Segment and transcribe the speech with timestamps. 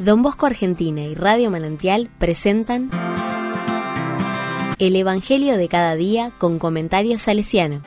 [0.00, 2.88] Don Bosco Argentina y Radio Manantial presentan
[4.78, 7.82] El Evangelio de cada día con comentarios salesiano.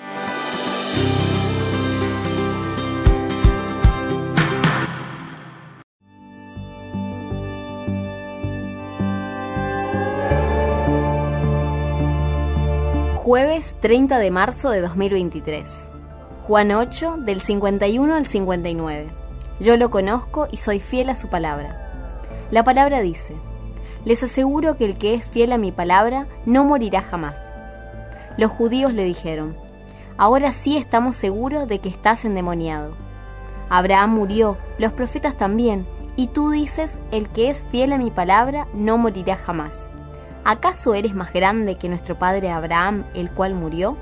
[13.24, 15.88] Jueves 30 de marzo de 2023.
[16.44, 19.08] Juan 8 del 51 al 59.
[19.60, 21.93] Yo lo conozco y soy fiel a su palabra.
[22.54, 23.34] La palabra dice,
[24.06, 27.52] les aseguro que el que es fiel a mi palabra no morirá jamás.
[28.38, 29.58] Los judíos le dijeron,
[30.18, 32.94] ahora sí estamos seguros de que estás endemoniado.
[33.70, 38.68] Abraham murió, los profetas también, y tú dices, el que es fiel a mi palabra
[38.76, 39.88] no morirá jamás.
[40.46, 43.98] ¿Acaso eres más grande que nuestro padre Abraham, el cual murió?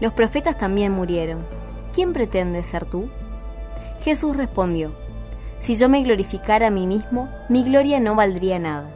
[0.00, 1.44] Los profetas también murieron.
[1.92, 3.08] ¿Quién pretende ser tú?
[4.04, 4.92] Jesús respondió,
[5.58, 8.88] si yo me glorificara a mí mismo, mi gloria no valdría nada.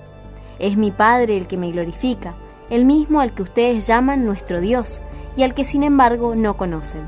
[0.59, 2.35] Es mi Padre el que me glorifica,
[2.71, 5.01] el mismo al que ustedes llaman nuestro Dios
[5.37, 7.03] y al que sin embargo no conocen.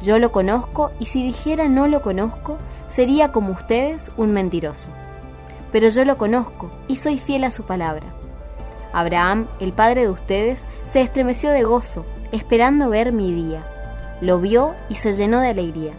[0.00, 4.90] Yo lo conozco y si dijera no lo conozco, sería como ustedes un mentiroso.
[5.70, 8.06] Pero yo lo conozco y soy fiel a su palabra.
[8.92, 13.64] Abraham, el padre de ustedes, se estremeció de gozo, esperando ver mi día.
[14.20, 15.92] Lo vio y se llenó de alegría.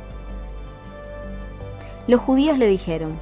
[2.06, 3.18] Los judíos le dijeron,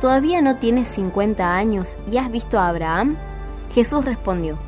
[0.00, 3.16] ¿todavía no tienes 50 años y has visto a Abraham?
[3.74, 4.58] Jesús respondió,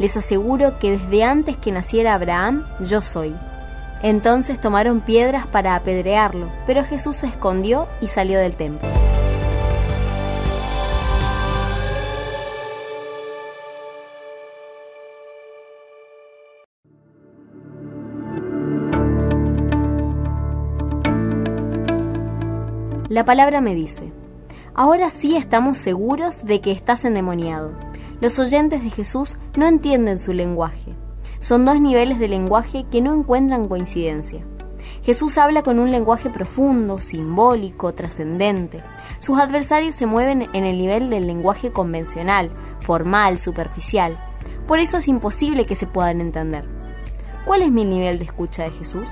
[0.00, 3.34] les aseguro que desde antes que naciera Abraham, yo soy.
[4.02, 8.88] Entonces tomaron piedras para apedrearlo, pero Jesús se escondió y salió del templo.
[23.14, 24.12] La palabra me dice,
[24.74, 27.70] ahora sí estamos seguros de que estás endemoniado.
[28.20, 30.96] Los oyentes de Jesús no entienden su lenguaje.
[31.38, 34.44] Son dos niveles de lenguaje que no encuentran coincidencia.
[35.04, 38.82] Jesús habla con un lenguaje profundo, simbólico, trascendente.
[39.20, 44.18] Sus adversarios se mueven en el nivel del lenguaje convencional, formal, superficial.
[44.66, 46.64] Por eso es imposible que se puedan entender.
[47.44, 49.08] ¿Cuál es mi nivel de escucha de Jesús?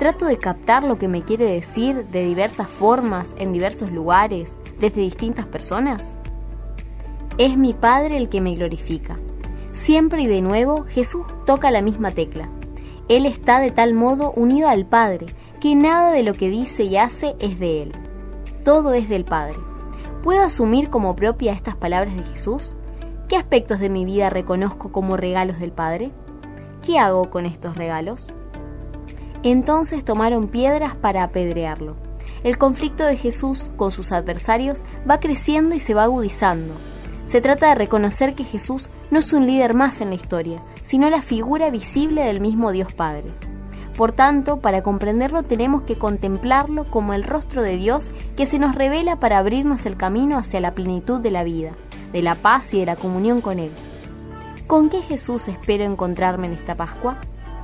[0.00, 5.02] Trato de captar lo que me quiere decir de diversas formas, en diversos lugares, desde
[5.02, 6.16] distintas personas.
[7.36, 9.18] Es mi Padre el que me glorifica.
[9.74, 12.48] Siempre y de nuevo Jesús toca la misma tecla.
[13.10, 15.26] Él está de tal modo unido al Padre
[15.60, 17.92] que nada de lo que dice y hace es de Él.
[18.64, 19.58] Todo es del Padre.
[20.22, 22.74] ¿Puedo asumir como propia estas palabras de Jesús?
[23.28, 26.10] ¿Qué aspectos de mi vida reconozco como regalos del Padre?
[26.82, 28.32] ¿Qué hago con estos regalos?
[29.42, 31.96] Entonces tomaron piedras para apedrearlo.
[32.44, 36.74] El conflicto de Jesús con sus adversarios va creciendo y se va agudizando.
[37.24, 41.10] Se trata de reconocer que Jesús no es un líder más en la historia, sino
[41.10, 43.30] la figura visible del mismo Dios Padre.
[43.96, 48.74] Por tanto, para comprenderlo tenemos que contemplarlo como el rostro de Dios que se nos
[48.74, 51.72] revela para abrirnos el camino hacia la plenitud de la vida,
[52.12, 53.70] de la paz y de la comunión con Él.
[54.66, 57.18] ¿Con qué Jesús espero encontrarme en esta Pascua?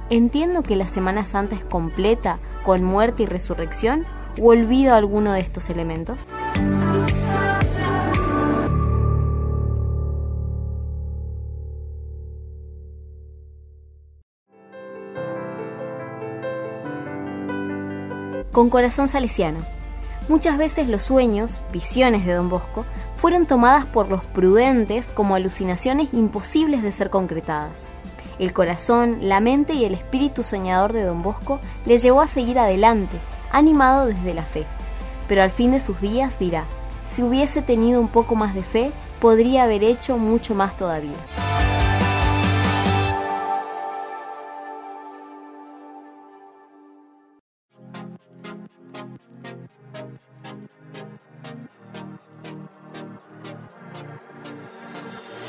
[0.09, 4.05] ¿Entiendo que la Semana Santa es completa con muerte y resurrección
[4.41, 6.21] o olvido alguno de estos elementos?
[18.53, 19.59] Con corazón salesiano.
[20.29, 22.87] Muchas veces los sueños, visiones de Don Bosco,
[23.17, 27.89] fueron tomadas por los prudentes como alucinaciones imposibles de ser concretadas.
[28.39, 32.59] El corazón, la mente y el espíritu soñador de don Bosco le llevó a seguir
[32.59, 33.17] adelante,
[33.51, 34.67] animado desde la fe.
[35.27, 36.65] Pero al fin de sus días dirá,
[37.07, 41.17] si hubiese tenido un poco más de fe, podría haber hecho mucho más todavía.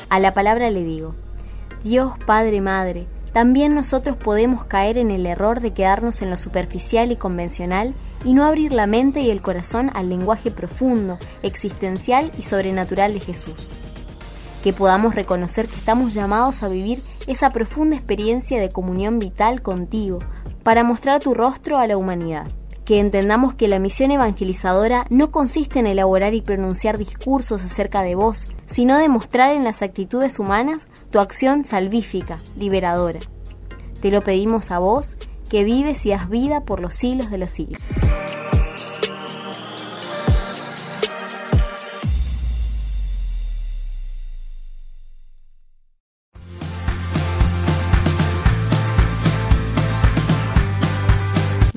[0.08, 1.14] A la palabra le digo,
[1.84, 7.12] Dios Padre Madre, también nosotros podemos caer en el error de quedarnos en lo superficial
[7.12, 7.94] y convencional
[8.24, 13.20] y no abrir la mente y el corazón al lenguaje profundo, existencial y sobrenatural de
[13.20, 13.74] Jesús.
[14.62, 20.18] Que podamos reconocer que estamos llamados a vivir esa profunda experiencia de comunión vital contigo
[20.64, 22.48] para mostrar tu rostro a la humanidad
[22.88, 28.14] que entendamos que la misión evangelizadora no consiste en elaborar y pronunciar discursos acerca de
[28.14, 33.20] vos, sino demostrar en las actitudes humanas tu acción salvífica, liberadora.
[34.00, 35.18] Te lo pedimos a vos,
[35.50, 37.82] que vives y das vida por los siglos de los siglos.